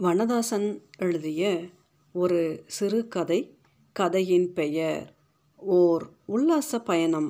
[0.00, 1.70] வண்ணதாசன் எழுதிய
[2.12, 3.58] ஒரு சிறுகதை
[3.92, 5.14] கதையின் பெயர்
[5.56, 7.28] ஓர் உல்லாச பயணம்.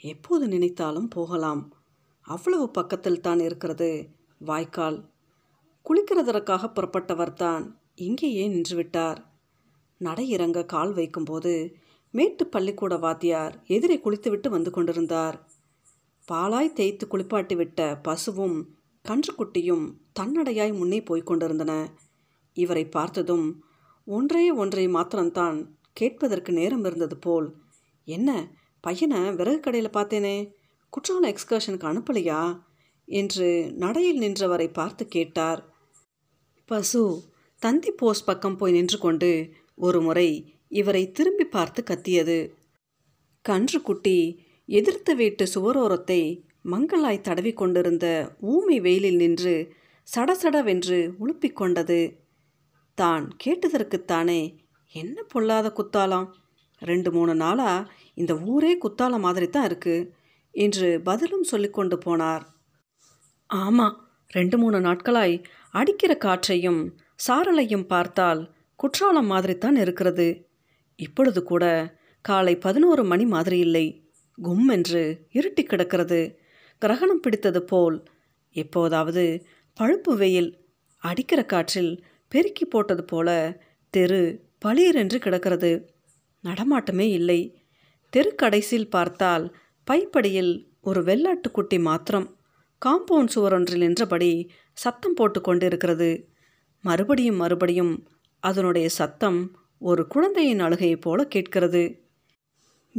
[0.00, 1.72] எப்போது நினைத்தாலும் போகலாம்.
[2.20, 5.10] அவ்வளவு பக்கத்தில் தான் இருக்கிறது வாய்க்கால்.
[5.86, 9.20] குளிக்கிறதற்காக புறப்பட்டவர் தான் இங்கேயே நின்றுவிட்டார்.
[9.98, 11.74] நடை இறங்க கால் வைக்கும்போது
[12.10, 15.38] மேட்டு பள்ளிக்கூட வாத்தியார் எதிரே குளித்துவிட்டு வந்து கொண்டிருந்தார்.
[16.32, 18.58] பாலாய் தேய்த்து குளிப்பாட்டி விட்ட பசுவும்
[19.08, 21.90] கன்றுக்குட்டியும் தன்னடையாய் முன்னே போய்க் கொண்டிருந்தன.
[22.52, 23.64] இவரை பார்த்ததும்
[24.04, 27.54] ஒன்றே ஒன்றை மாத்திரம்தான் கேட்பதற்கு நேரம் இருந்தது போல்.
[28.04, 30.52] என்ன பையனை விறகு கடையில் பார்த்தேனே?
[30.92, 32.60] குற்றால எக்ஸ்கர்ஷனுக்கு அனுப்பலையா?
[33.04, 35.74] என்று நடையில் நின்றவரை பார்த்து கேட்டார்.
[36.64, 37.22] பசு
[37.58, 42.54] தந்தி போஸ் பக்கம் போய் நின்று கொண்டு ஒரு முறை இவரை திரும்பி பார்த்து கத்தியது.
[43.48, 48.06] கன்றுக்குட்டி எதிர்த்த வீட்டு சுவரோரத்தை மங்களாய் தடவி கொண்டிருந்த
[48.52, 49.54] ஊமை வெயிலில் நின்று
[50.08, 52.00] சடசடவென்று உழுப்பிக் கொண்டது.
[52.98, 54.40] தான் கேட்டதற்குத்தானே
[54.92, 56.26] என்ன பொல்லாத குத்தாலம்?
[56.82, 60.08] ரெண்டு மூணு நாளாக இந்த ஊரே குத்தால மாதிரி தான் இருக்குது
[60.54, 62.44] என்று பதிலும் சொல்லிக்கொண்டு போனார்.
[63.50, 63.96] ஆமாம்
[64.30, 65.36] ரெண்டு மூணு நாட்களாய்
[65.70, 66.80] அடிக்கிற காற்றையும்
[67.26, 68.40] சாரலையும் பார்த்தால்
[68.78, 70.28] குற்றாலம் மாதிரி தான் இருக்கிறது.
[70.98, 71.64] இப்பொழுது கூட
[72.24, 73.86] காலை பதினோரு மணி மாதிரி இல்லை
[74.38, 75.02] கும் என்று
[75.34, 76.20] இருட்டி கிடக்கிறது.
[76.84, 78.02] கிரகணம் பிடித்தது போல்.
[78.50, 80.66] எப்போதாவது பழுப்பு வெயில்
[80.98, 85.94] அடிக்கிற காற்றில் பெருக்கி போட்டது போல தெரு பளிரென்று கிடக்கிறது.
[86.44, 87.62] நடமாட்டமே இல்லை.
[88.10, 89.56] தெரு கடைசியில் பார்த்தால்
[89.90, 92.36] பைப்படியில் ஒரு வெள்ளாட்டுக்குட்டி மாத்திரம்
[92.86, 96.28] காம்பவுண்ட் சுவரொன்றில் நின்றபடி சத்தம் போட்டு கொண்டிருக்கிறது.
[96.80, 98.08] மறுபடியும் மறுபடியும்
[98.40, 102.03] அதனுடைய சத்தம் ஒரு குழந்தையின் அழுகையைப் போல கேட்கிறது.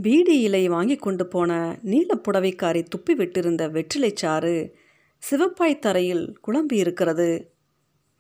[0.02, 4.72] பீடி இலை வாங்கி கொண்டு போன நீலப்புடவைக்காரி துப்பி விட்டிருந்த வெற்றிலைச்சாறு
[5.32, 7.56] சிவப்பாய் தரையில் குழம்பி இருக்கிறது.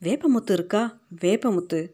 [0.02, 1.02] வேப்பமுத்து இருக்கா?
[1.22, 1.90] வேப்பமுத்து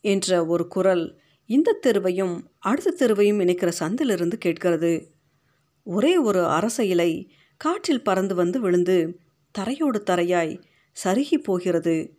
[0.00, 5.12] என்ற ஒரு குரல் இந்த தெருவையும் அடுத்த தெருவையும் இணைக்கிற சந்திலிருந்து கேட்கிறது.
[5.82, 9.18] ஒரே ஒரு அரச இலை காற்றில் பறந்து வந்து விழுந்து
[9.58, 10.62] தரையோடு தரையாய்
[11.04, 12.18] சருகி போகிறது.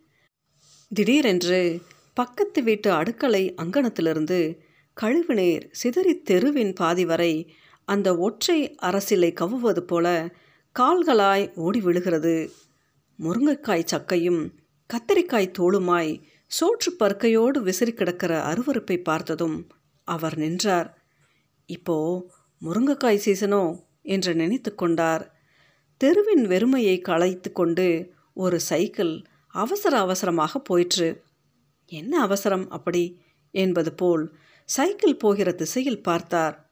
[0.88, 1.80] திடீரென்று
[2.14, 4.58] பக்கத்து வீட்டு அடுக்கலை அங்கணத்திலிருந்து
[4.96, 10.06] கழிவுநீர் சிதறி தெருவின் பாதி வரை அந்த ஒற்றை அரசிலை கவ்வுவது போல
[10.76, 12.34] கால்களாய் ஓடி விழுகிறது.
[13.18, 14.42] முருங்கைக்காய் சக்கையும்
[14.90, 16.12] கத்தரிக்காய் தோளுமாய்
[16.50, 19.68] சோற்று பருக்கையோடு விசிறி கிடக்கிற அருவறுப்பை பார்த்ததும்
[20.08, 20.90] அவர் நின்றார்.
[21.66, 21.96] இப்போ
[22.62, 23.62] முருங்கைக்காய் சீசனோ?
[24.02, 25.24] என்று நினைத்து கொண்டார்.
[26.00, 27.86] தெருவின் வெறுமையை களைத்து கொண்டு
[28.34, 29.14] ஒரு சைக்கிள்
[29.54, 31.22] அவசர அவசரமாக போயிற்று.
[31.86, 33.04] என்ன அவசரம் அப்படி?
[33.54, 34.24] என்பது போல்
[34.70, 36.70] சைக்கிள் போகிற திசையில் பார்த்தார்.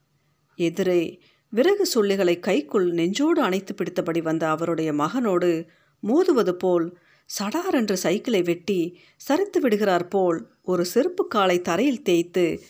[0.54, 5.68] எதிரே விறகு சொல்லிகளை கைக்குள் நெஞ்சோடு அணைத்து பிடித்தபடி வந்த அவருடைய மகனோடு
[6.02, 6.98] மோதுவது போல்
[7.38, 8.98] சடார் என்று சைக்கிளை வெட்டி
[9.28, 12.60] சரித்து விடுகிறார் போல் ஒரு செருப்பு காலை தரையில் தேய்த்து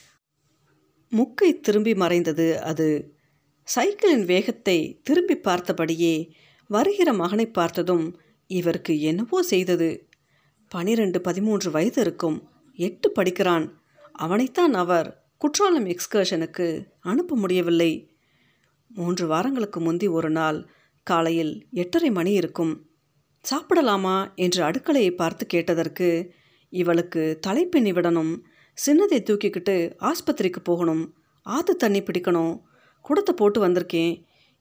[1.09, 3.17] முக்கை திரும்பி மறைந்தது அது.
[3.63, 6.31] சைக்கிளின் வேகத்தை திரும்பி பார்த்தபடியே
[6.67, 10.09] வருகிற மகனை பார்த்ததும் இவருக்கு என்னவோ செய்தது.
[10.69, 12.39] பனிரெண்டு பதிமூன்று வயது இருக்கும்.
[12.79, 13.78] எட்டு படிக்கிறான்.
[14.19, 15.09] அவனைத்தான் அவர்
[15.39, 16.67] குற்றாலம் எக்ஸ்கர்ஷனுக்கு
[17.01, 17.91] அனுப்ப முடியவில்லை.
[18.91, 20.59] மூன்று வாரங்களுக்கு முந்தி ஒரு நாள்
[21.07, 22.73] காலையில் எட்டரை மணி இருக்கும்.
[23.45, 26.09] சாப்பிடலாமா என்று அடுக்கலையை பார்த்து கேட்டதற்கு
[26.73, 28.33] இவளுக்கு தலைப்பின்னி விடணும்
[28.79, 31.05] சின்னதை தூக்கிக்கிட்டு ஆஸ்பத்திரிக்கு போகணும்
[31.47, 32.53] ஆற்று தண்ணி பிடிக்கணும்
[33.05, 34.15] குடத்தை போட்டு வந்திருக்கேன்.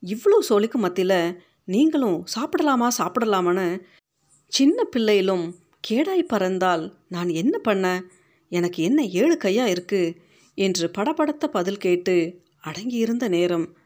[0.04, 3.68] இவ்வளோ சோழிக்கு மத்தியில் நீங்களும் சாப்பிடலாமா சாப்பிடலாமான்னு
[4.52, 5.46] சின்ன பிள்ளையிலும்
[5.88, 7.86] கேடாய் பறந்தால் நான் என்ன பண்ண?
[8.50, 10.16] எனக்கு என்ன ஏழு கையாக இருக்குது
[10.54, 13.78] என்று படபடத்த பதில் கேட்டு அடங்கியிருந்த நேரம்.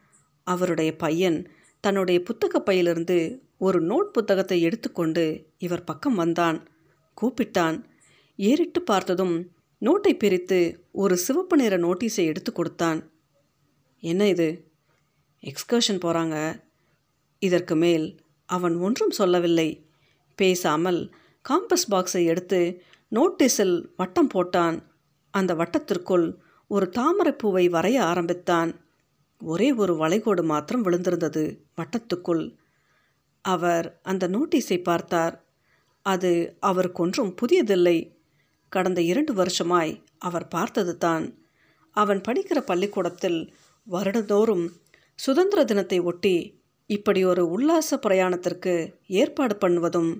[0.43, 6.67] அவருடைய பையன் தன்னுடைய புத்தக பையிலிருந்து ஒரு நோட் புத்தகத்தை எடுத்துக்கொண்டு இவர் பக்கம் வந்தான்.
[7.21, 7.83] கூப்பிட்டான்.
[8.35, 9.51] ஏறிட்டு பார்த்ததும்
[9.81, 13.11] நோட்டை பிரித்து ஒரு சிவப்பு நிற நோட்டீஸை எடுத்து கொடுத்தான்.
[13.99, 14.69] என்ன இது?
[15.41, 16.63] எக்ஸ்கர்ஷன் போகிறாங்க
[17.39, 19.85] இதற்கு மேல் அவன் ஒன்றும் சொல்லவில்லை.
[20.35, 21.13] பேசாமல்
[21.49, 24.77] காம்பஸ் பாக்ஸை எடுத்து நோட்டீஸில் வட்டம் போட்டான்.
[25.33, 26.25] அந்த வட்டத்திற்குள்
[26.67, 28.71] ஒரு தாமரைப்பூவை வரைய ஆரம்பித்தான்.
[29.41, 31.43] ஒரே ஒரு வளைகோடு மாத்திரம் விழுந்திருந்தது
[31.77, 32.43] வட்டத்துக்குள்.
[33.45, 35.35] அவர் அந்த நோட்டீஸை பார்த்தார்.
[36.05, 37.97] அது அவருக்கொன்றும் புதியதில்லை.
[38.69, 41.25] கடந்த இரண்டு வருஷமாய் அவர் பார்த்தது தான்.
[41.95, 43.39] அவன் படிக்கிற பள்ளிக்கூடத்தில்
[43.87, 44.65] வருடந்தோறும்
[45.19, 46.35] சுதந்திர தினத்தை ஒட்டி
[46.89, 48.73] இப்படி ஒரு உல்லாச பிரயாணத்திற்கு
[49.07, 50.11] ஏற்பாடு பண்ணுவதும்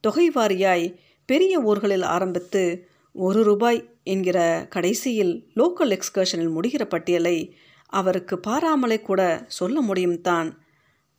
[0.00, 0.86] தொகை வாரியாய்
[1.28, 9.80] பெரிய ஊர்களில் ஆரம்பித்து ஒரு ரூபாய் என்கிற கடைசியில் லோக்கல் எக்ஸ்கர்ஷனில் முடிகிற பட்டியலை அவருக்கு பாராமலே கூட சொல்ல
[9.80, 10.48] முடியும் தான்.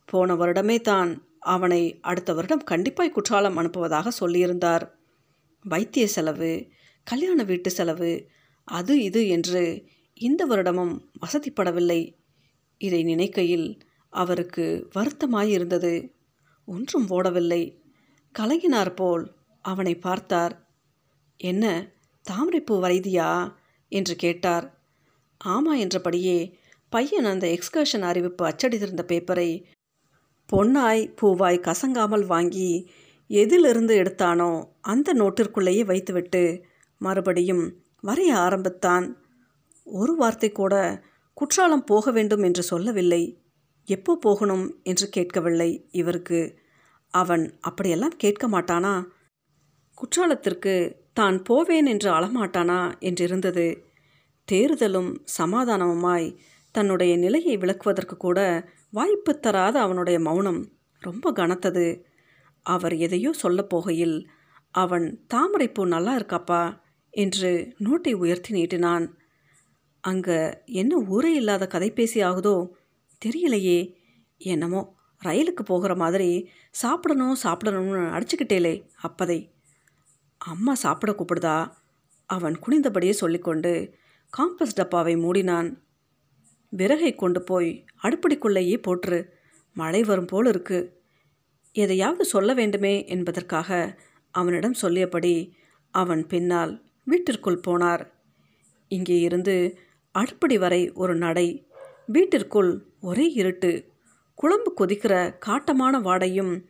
[0.04, 4.84] போன வருடமே தான் அவனை அடுத்த வருடம் கண்டிப்பாய் குற்றாலம் அனுப்புவதாக சொல்லியிருந்தார்.
[5.64, 6.66] வைத்திய செலவு
[7.06, 8.26] கல்யாண வீட்டு செலவு
[8.64, 9.62] அது இது என்று
[10.14, 12.00] இந்த வருடமும் வசதிப்படவில்லை.
[12.78, 13.68] இதை நினைக்கையில்
[14.12, 15.94] அவருக்கு வருத்தமாயிருந்தது.
[16.68, 17.62] ஒன்றும் ஓடவில்லை.
[18.34, 19.24] கலங்கினார் போல்
[19.64, 20.54] அவனை பார்த்தார்.
[21.36, 21.64] என்ன
[22.24, 23.52] தாமரைப்பூ வரைதியா?
[23.88, 24.66] என்று கேட்டார்.
[25.44, 26.58] ஆமா என்றபடியே
[26.88, 29.64] பையன் அந்த எக்ஸ்கர்ஷன் அறிவிப்பு அச்சடித்திருந்த பேப்பரை
[30.46, 32.90] பொன்னாய் பூவாய் கசங்காமல் வாங்கி
[33.30, 36.62] எதிலிருந்து எடுத்தானோ அந்த நோட்டிற்குள்ளேயே வைத்துவிட்டு
[36.98, 37.64] மறுபடியும்
[38.06, 39.06] வரைய ஆரம்பித்தான்.
[39.84, 40.74] ஒரு வார்த்தை கூட
[41.34, 43.22] குற்றாலம் போக வேண்டும் என்று சொல்லவில்லை.
[43.88, 44.80] எப்போ போகணும்?
[44.82, 46.40] என்று கேட்கவில்லை இவருக்கு.
[47.14, 48.94] அவன் அப்படியெல்லாம் கேட்க மாட்டானா?
[49.98, 50.74] குற்றாலத்திற்கு
[51.12, 53.66] தான் போவேன் என்று அழமாட்டானா என்றிருந்தது.
[54.52, 56.36] தேறுதலும் சமாதானமுமாய்
[56.70, 62.04] தன்னுடைய நிலையை விளக்குவதற்கு கூட வாய்ப்பு தராத அவனுடைய மௌனம் ரொம்ப கனத்தது.
[62.62, 64.26] அவர் எதையோ சொல்லப் போகையில்
[64.74, 66.62] அவன் தாமரைப்பூ நல்லா இருக்காப்பா?
[67.10, 69.06] என்று நோட்டை உயர்த்தி நீட்டினான்.
[70.00, 72.68] அங்கே என்ன ஊரே இல்லாத கதைப்பேசி ஆகுதோ?
[73.22, 73.94] தெரியலையே.
[74.38, 79.38] என்னமோ ரயிலுக்கு போகிற மாதிரி சாப்பிடணும் சாப்பிடணும்னு அடிச்சுக்கிட்டேலே அப்பதை.
[80.40, 81.72] அம்மா சாப்பிட கூப்பிடுதா?
[82.26, 83.94] அவன் குனிந்தபடியே சொல்லிக்கொண்டு
[84.32, 85.68] காம்பஸ் டப்பாவை மூடினான்.
[86.76, 89.28] விறகை கொண்டு போய் அடுப்படிக்குள்ளேயே போட்டுரு.
[89.76, 91.02] மழை வரும் போல் இருக்கு.
[91.72, 93.98] எதையாவது சொல்ல வேண்டுமே என்பதற்காக
[94.30, 95.56] அவனிடம் சொல்லியபடி
[95.90, 96.72] அவன் பின்னால்
[97.04, 98.10] வீட்டிற்குள் போனார்.
[98.88, 99.78] இங்கே இருந்து
[100.14, 101.68] அடுப்படி வரை ஒரு நடை
[102.06, 103.72] வீட்டிற்குள் ஒரே இருட்டு.
[104.34, 105.14] குழம்பு கொதிக்கிற
[105.46, 106.64] காட்டமான வாடையும்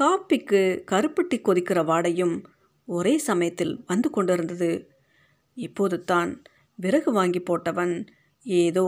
[0.00, 2.44] காப்பிக்கு கருப்பட்டி கொதிக்கிற வாடையும்
[2.88, 4.88] ஒரே சமயத்தில் வந்து கொண்டிருந்தது.
[5.54, 6.42] இப்போது தான்
[6.74, 8.06] விறகு வாங்கி போட்டவன்
[8.44, 8.84] ஏதோ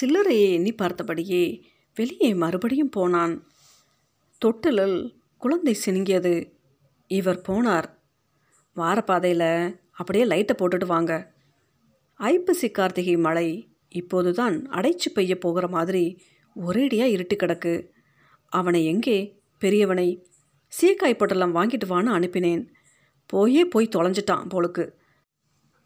[0.00, 1.62] சில்லறையை எண்ணி பார்த்தபடியே
[1.94, 3.46] வெளியே மறுபடியும் போனான்.
[4.38, 4.98] தொட்டிலில்
[5.36, 6.34] குழந்தை சினுங்கியது.
[7.06, 7.88] இவர் போனார்.
[8.76, 11.34] வாரப்பாதையில் அப்படியே லைட்டை போட்டுட்டு வாங்க.
[12.20, 13.48] ஐப்பசி கார்த்திகை மழை
[13.88, 16.22] இப்போதுதான் அடைச்சு பெய்ய போகிற மாதிரி
[16.56, 17.90] ஒரேடியாக இருட்டு கிடக்கு.
[18.52, 19.18] அவனை எங்கே
[19.62, 20.08] பெரியவனை
[20.72, 22.62] சீக்காய் பொட்டலம் வாங்கிட்டு வான்னு அனுப்பினேன்.
[23.26, 24.84] போயே போய் தொலைஞ்சிட்டான் போலுக்கு.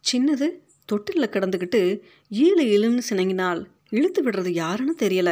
[0.04, 0.48] சின்னது
[0.88, 1.82] தொட்டிலில் கிடந்துக்கிட்டு
[2.30, 5.30] ஈழு இழுன்னு சினங்கினால் இழுத்து விடுறது யாருன்னு தெரியல.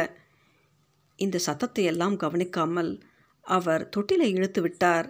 [1.19, 2.91] இந்த சத்தத்தை எல்லாம் கவனிக்காமல்
[3.45, 5.07] அவர் தொட்டிலை இழுத்து விட்டார்.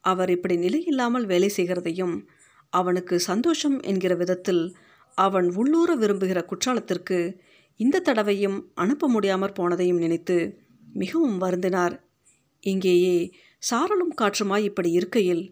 [0.00, 2.14] அவர் இப்படி நிலையில்லாமல் வேலை செய்கிறதையும்
[2.72, 4.64] அவனுக்கு சந்தோஷம் என்கிற விதத்தில்
[5.18, 7.18] அவன் உள்ளூர விரும்புகிற குற்றாலத்திற்கு
[7.80, 10.36] இந்த தடவையும் அனுப்ப முடியாமற் போனதையும் நினைத்து
[10.94, 11.94] மிகவும் வருந்தினார்.
[12.62, 13.16] இங்கேயே
[13.62, 15.44] சாரலும் காற்றுமாய் இப்படி இருக்கையில்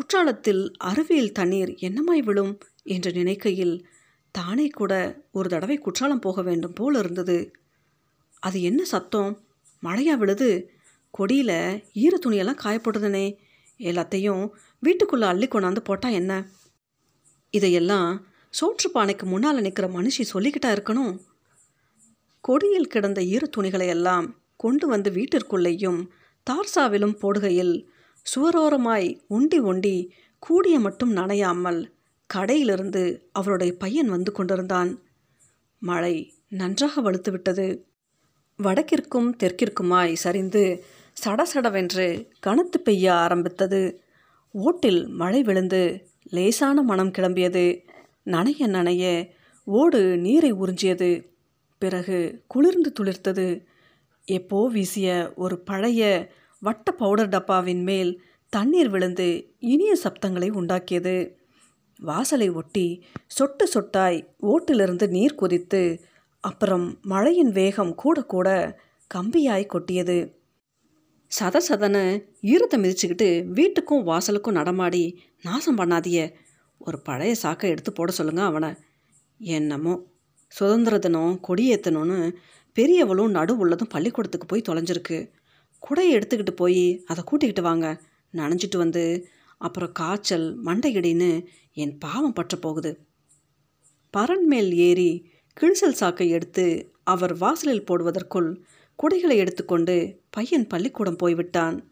[0.00, 3.86] குற்றாலத்தில் அருவியில் தண்ணீர் என்னமாய் விழும் என்று நினைக்கையில்
[4.30, 7.52] தானே கூட ஒரு தடவை குற்றாலம் போக வேண்டும் போல் இருந்தது.
[8.40, 9.44] அது என்ன சத்தம்?
[9.82, 10.70] மழையா விழுது?
[11.10, 13.36] கொடியில் ஈர துணியெல்லாம் காயப்போட்டுதுனே.
[13.78, 14.50] எல்லாத்தையும்
[14.80, 16.50] வீட்டுக்குள்ளே அள்ளி கொண்டாந்து போட்டால் என்ன?
[17.50, 18.26] இதையெல்லாம்
[18.60, 21.18] சோற்று பானைக்கு முன்னால் நிற்கிற மனுஷி சொல்லிக்கிட்டா இருக்கணும்.
[22.40, 26.08] கொடியில் கிடந்த ஈர துணிகளை எல்லாம் கொண்டு வந்து வீட்டிற்குள்ளேயும்
[26.50, 27.88] தார்சாவிலும் போடுகையில்
[28.22, 31.84] சுவரோரமாய் ஒண்டி ஒண்டி கூடிய மட்டும் நனையாமல்
[32.34, 35.02] கடையிலிருந்து அவருடைய பையன் வந்து கொண்டிருந்தான்.
[35.78, 37.84] மழை நன்றாக வலுத்துவிட்டது.
[38.62, 40.84] வடக்கிற்கும் தெற்கிற்குமாய் சரிந்து
[41.24, 44.02] சடசடவென்று கனத்து பெய்ய ஆரம்பித்தது.
[44.50, 47.82] ஓட்டில் மழை விழுந்து லேசான மனம் கிளம்பியது.
[48.24, 49.28] நனைய நனைய
[49.64, 51.26] ஓடு நீரை உறிஞ்சியது.
[51.78, 53.64] பிறகு குளிர்ந்து துளிர்த்தது.
[54.24, 58.10] எப்போ வீசிய ஒரு பழைய வட்ட பவுடர் டப்பாவின் மேல்
[58.52, 61.36] தண்ணீர் விழுந்து இனிய சப்தங்களை உண்டாக்கியது.
[62.00, 62.86] வாசலை ஒட்டி
[63.26, 66.00] சொட்டு சொட்டாய் ஓட்டிலிருந்து நீர் கொதித்து
[66.40, 68.48] அப்புறம் மழையின் வேகம் கூட கூட
[69.14, 70.18] கம்பியாய் கொட்டியது.
[71.40, 71.96] சத சதன
[72.42, 76.18] ஈரத்தை மிதிச்சுக்கிட்டு வீட்டுக்கும் வாசலுக்கும் நடமாடி நாசம் பண்ணாதிய
[76.78, 78.70] ஒரு பழைய சாக்கை எடுத்து போட சொல்லுங்க அவனை.
[79.38, 79.94] என்னமோ
[80.52, 82.18] சுதந்திர தினம் கொடியேற்றணும்னு
[82.76, 85.18] பெரியவளும் நடு உள்ளதும் பள்ளிக்கூடத்துக்கு போய் தொலைஞ்சிருக்கு.
[85.88, 88.00] குடையை எடுத்துக்கிட்டு போய் அதை கூட்டிக்கிட்டு வாங்க.
[88.34, 89.26] நனைஞ்சிட்டு வந்து
[89.58, 93.06] அப்புறம் காய்ச்சல் மண்டையிடின்னு என் பாவம் பற்ற போகுது
[94.14, 98.60] பரன் மேல் ஏறி கிழிசல் சாக்கை எடுத்து அவர் வாசலில் போடுவதற்குள்
[98.98, 101.90] குடைகளை எடுத்துக்கொண்டு பையன் பள்ளிக்கூடம் போய்விட்டான்.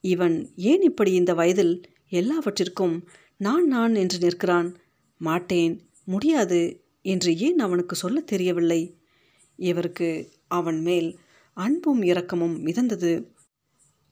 [0.00, 4.76] இவன் ஏன் இப்படி இந்த வயதில் எல்லாவற்றிற்கும் நான் நான் என்று நிற்கிறான்?
[5.20, 5.74] மாட்டேன்
[6.04, 6.60] முடியாது
[7.02, 8.98] என்று ஏன் அவனுக்கு சொல்ல தெரியவில்லை?
[9.56, 11.18] இவருக்கு அவன் மேல்
[11.56, 13.12] அன்பும் இரக்கமும் மிதந்தது.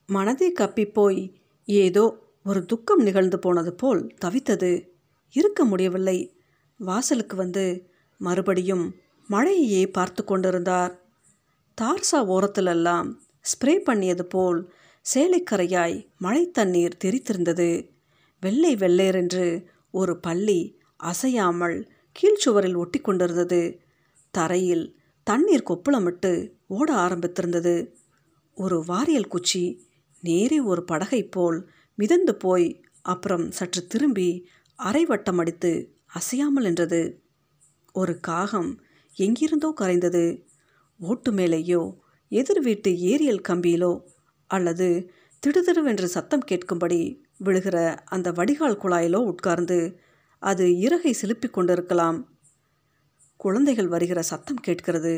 [0.09, 1.32] மனதை கப்பிப்போய்
[1.64, 4.88] ஏதோ ஒரு துக்கம் நிகழ்ந்து போனது போல் தவித்தது.
[5.30, 6.37] இருக்க முடியவில்லை.
[6.78, 8.94] வாசலுக்கு வந்து மறுபடியும்
[9.30, 11.00] மழையையே பார்த்து கொண்டிருந்தார்.
[11.80, 13.09] தார்சா ஓரத்திலெல்லாம்
[13.42, 14.73] ஸ்ப்ரே பண்ணியது போல்
[15.14, 17.90] சேலைக்கரையாய் மழை தண்ணீர் தெரித்திருந்தது.
[18.40, 23.80] வெள்ளை வெள்ளேரென்று ஒரு பள்ளி அசையாமல் கீழ்ச்சுவரில் ஒட்டி கொண்டிருந்தது.
[24.30, 27.92] தரையில் தண்ணீர் கொப்புளமிட்டு ஓட ஆரம்பித்திருந்தது.
[28.54, 29.90] ஒரு வாரியல் குச்சி
[30.22, 31.58] நேரே ஒரு படகை போல்
[31.98, 32.68] மிதந்து போய்
[33.02, 34.28] அப்புறம் சற்று திரும்பி
[34.78, 35.72] அரை வட்டம் அடித்து
[36.06, 37.00] அசையாமல் நின்றது.
[37.92, 38.70] ஒரு காகம்
[39.16, 40.24] எங்கிருந்தோ கரைந்தது.
[41.00, 41.82] ஓட்டு மேலேயோ
[42.32, 43.92] எதிர் வீட்டு ஏரியல் கம்பியிலோ
[44.50, 44.88] அல்லது
[45.42, 47.00] திடுதிடுவென்று சத்தம் கேட்கும்படி
[47.44, 49.78] விழுகிற அந்த வடிகால் குழாயிலோ உட்கார்ந்து
[50.42, 52.18] அது இறகை சிலுப்பி கொண்டிருக்கலாம்.
[53.36, 55.14] குழந்தைகள் வருகிற சத்தம் கேட்கிறது.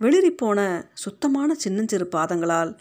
[0.00, 0.60] வெளிரிப்போன
[0.94, 2.72] சுத்தமான சின்னஞ்சிறு பாதங்களால்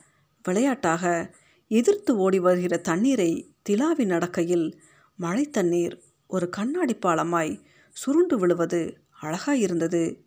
[0.44, 1.36] விளையாட்டாக
[1.68, 4.80] எதிர்த்து ஓடி வருகிற தண்ணீரை திலாவி நடக்கையில்
[5.16, 10.20] மழை தண்ணீர் ஒரு கண்ணாடி பாலமாய் சுருண்டு விழுவது அழகாயிருந்தது.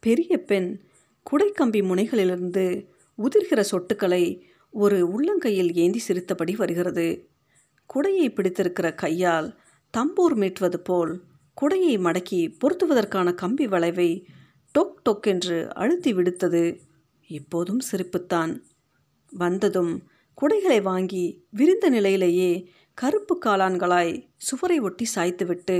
[0.00, 0.80] பெரிய பெண்
[1.30, 2.86] குடைக்கம்பி முனைகளிலிருந்து
[3.18, 7.28] உதிர்கிற சொட்டுக்களை ஒரு உள்ளங்கையில் ஏந்தி சிரித்தபடி வருகிறது.
[7.94, 9.58] குடையை பிடித்திருக்கிற கையால்
[9.96, 11.22] தம்பூர் மீட்டுவது போல்
[11.60, 14.26] குடையை மடக்கி பொருத்துவதற்கான கம்பி வளைவை
[14.78, 16.80] டொக் டொக் என்று அழுத்தி விடுத்தது.
[17.26, 18.62] இப்போதும் சிரிப்புத்தான்.
[19.38, 19.92] வந்ததும்
[20.38, 22.50] குடைகளை வாங்கி விரிந்த நிலையிலேயே
[22.94, 25.78] கருப்பு காளான்களாய் சுவரை ஒட்டி சாய்த்துவிட்டு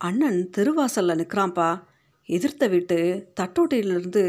[0.00, 1.82] அண்ணன் தெருவாசலில் நிற்கிறான்ப்பா
[2.28, 2.98] எதிர்த்த வீட்டு
[3.40, 4.24] தட்டோட்டையிலிருந்து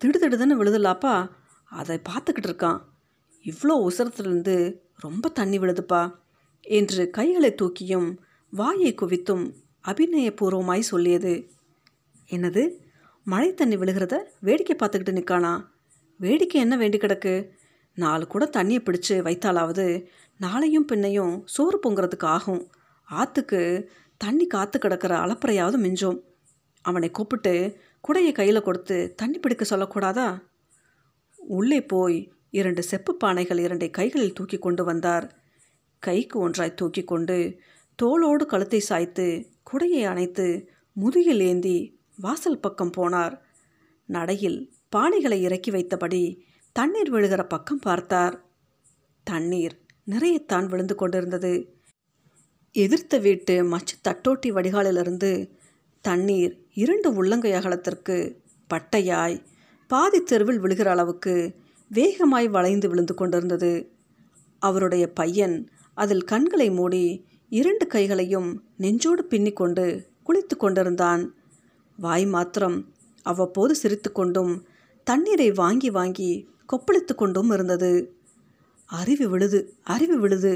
[0.00, 1.14] திடுதிடுதுன்னு விழுதுலாப்பா
[1.64, 2.78] அதை பார்த்துக்கிட்டு இருக்கான்.
[3.44, 4.56] இவ்வளோ உசரத்துலேருந்து
[4.96, 6.02] ரொம்ப தண்ணி விழுதுப்பா
[6.66, 8.08] என்று கைகளை தூக்கியும்
[8.52, 9.44] வாயை குவித்தும்
[9.84, 11.32] அபிநயபூர்வமாய் சொல்லியது.
[12.30, 12.62] என்னது?
[13.26, 15.52] மழை தண்ணி விழுகிறத வேடிக்கை பார்த்துக்கிட்டு நிற்கானா
[16.20, 17.34] வேடிக்கை என்ன வேண்டி கிடக்கு?
[17.94, 20.06] நாலு கூட தண்ணியை பிடிச்சு வைத்தாலாவது
[20.40, 22.70] நாளையும் பின்னையும் சோறு பொங்குறதுக்கு ஆகும்.
[23.04, 26.18] ஆற்றுக்கு தண்ணி காத்து கிடக்கிற அளப்பறையாவது மிஞ்சும்.
[26.82, 27.76] அவனை கூப்பிட்டு
[28.08, 30.42] குடையை கையில் கொடுத்து தண்ணி பிடிக்க சொல்லக்கூடாதா?
[31.36, 35.40] உள்ளே போய் இரண்டு செப்பு பானைகள் இரண்டை கைகளில் தூக்கி கொண்டு வந்தார்.
[35.98, 37.58] கைக்கு ஒன்றாய் தூக்கி கொண்டு
[38.02, 43.38] தோளோடு கழுத்தை சாய்த்து குடையை அணைத்து முதுகில் ஏந்தி வாசல் பக்கம் போனார்.
[44.06, 48.44] நடையில் பானைகளை இறக்கி வைத்தபடி தண்ணீர் விழுகிற பக்கம் பார்த்தார்.
[49.24, 49.74] தண்ணீர்
[50.10, 51.80] நிறையத்தான் விழுந்து கொண்டிருந்தது.
[52.72, 55.50] எதிர்த்த வீட்டு மச்சு தட்டோட்டி வடிகாலிலிருந்து
[56.00, 58.16] தண்ணீர் இரண்டு உள்ளங்கை அகலத்திற்கு
[58.70, 59.42] பட்டையாய்
[59.88, 61.54] பாதி தெருவில் விழுகிற அளவுக்கு
[61.88, 63.92] வேகமாய் வளைந்து விழுந்து கொண்டிருந்தது.
[64.58, 67.04] அவருடைய பையன் அதில் கண்களை மூடி
[67.48, 71.34] இரண்டு கைகளையும் நெஞ்சோடு பின்னிக்கொண்டு குளித்து கொண்டிருந்தான்.
[71.98, 74.66] வாய் மாத்திரம் அவ்வப்போது சிரித்து கொண்டும்
[75.06, 76.30] தண்ணீரை வாங்கி வாங்கி
[76.72, 77.92] கொப்பளித்து கொண்டும் இருந்தது.
[78.90, 80.52] அறிவு விழுது அறிவு விழுது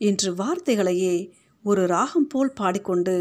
[0.00, 1.14] என்று வார்த்தைகளையே
[1.64, 3.16] ஒரு ராகம் போல் பாடிக்கொண்டு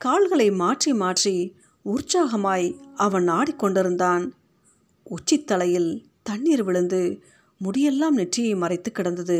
[0.00, 1.36] கால்களை மாற்றி மாற்றி
[1.84, 4.24] உற்சாகமாய் அவன் ஆடிக்கொண்டிருந்தான்
[5.06, 5.90] உச்சித்தலையில்
[6.22, 7.02] தண்ணீர் விழுந்து
[7.60, 9.38] முடியெல்லாம் நெற்றியை மறைத்து கிடந்தது.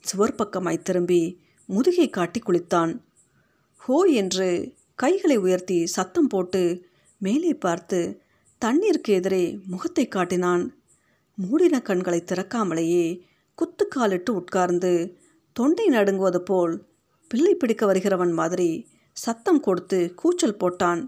[0.00, 1.22] சுவர் பக்கமாய் திரும்பி
[1.68, 2.92] முதுகை காட்டி குளித்தான்.
[3.82, 4.48] ஹோ என்று
[4.94, 6.62] கைகளை உயர்த்தி சத்தம் போட்டு
[7.20, 8.00] மேலே பார்த்து
[8.62, 10.62] தண்ணீருக்கு எதிரே முகத்தை காட்டினான்.
[11.38, 13.06] மூடின கண்களை திறக்காமலேயே
[13.58, 14.92] குத்துக்காலிட்டு உட்கார்ந்து
[15.56, 16.74] தொண்டை நடுங்குவது போல்
[17.30, 18.70] பிள்ளை பிடிக்க வருகிறவன் மாதிரி
[19.16, 21.02] சத்தம் கொடுத்து கூச்சல் போட்டான்.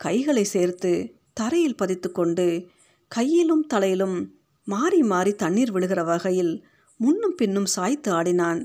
[0.00, 0.92] கைகளை சேர்த்து
[1.32, 2.46] தரையில் பதித்து கொண்டு
[3.10, 4.16] கையிலும் தலையிலும்
[4.66, 6.54] மாறி மாறி தண்ணீர் விழுகிற வகையில்
[7.00, 8.60] முன்னும் பின்னும் சாய்த்து ஆடினான்.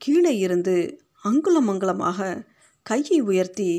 [0.00, 0.76] கீழே இருந்து
[1.22, 2.18] அங்குலம் அங்குலமாக
[2.86, 3.70] கையை உயர்த்தி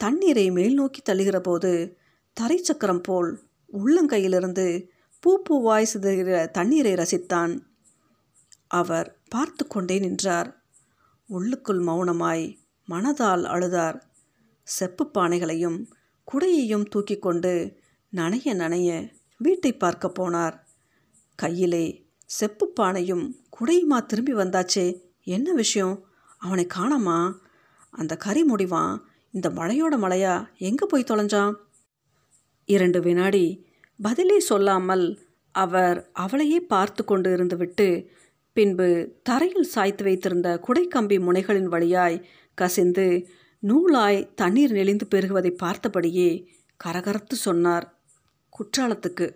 [0.00, 1.72] தண்ணீரை மேல் நோக்கி தள்ளுகிற போது
[2.36, 3.30] தரைச்சக்கரம் போல்
[3.72, 4.88] உள்ளங்கையிலிருந்து
[5.20, 7.52] பூ பூவாய் சிதறுகிற தண்ணீரை ரசித்தான்.
[8.68, 10.62] அவர் பார்த்து கொண்டே நின்றார்.
[11.26, 12.44] உள்ளுக்குள் மௌனமாய்
[12.88, 13.98] மனதால் அழுதார்.
[14.62, 15.78] செப்பு பானைகளையும்
[16.28, 17.52] குடையையும் தூக்கி கொண்டு
[18.16, 18.90] நனைய நனைய
[19.38, 20.56] வீட்டை பார்க்க போனார்.
[21.34, 21.84] கையிலே
[22.26, 23.24] செப்பு பானையும்
[23.56, 24.86] குடையுமா திரும்பி வந்தாச்சே
[25.22, 25.94] என்ன விஷயம்?
[26.38, 27.18] அவனை காணாமா?
[27.90, 28.98] அந்த கறி முடிவான்
[29.30, 31.54] இந்த மழையோட மழையா எங்கே போய் தொலைஞ்சான்?
[32.72, 33.44] இரண்டு வினாடி
[33.98, 35.06] பதிலே சொல்லாமல்
[35.54, 37.86] அவர் அவளையே பார்த்து கொண்டு இருந்துவிட்டு
[38.56, 38.88] பின்பு
[39.22, 42.16] தரையில் சாய்த்து வைத்திருந்த குடைக்கம்பி முனைகளின் வழியாய்
[42.58, 43.06] கசிந்து
[43.62, 46.30] நூலாய் தண்ணீர் நெளிந்து பெருகுவதை பார்த்தபடியே
[46.80, 47.86] கரகரத்து சொன்னார்
[48.52, 49.26] குற்றாலத்துக்கு.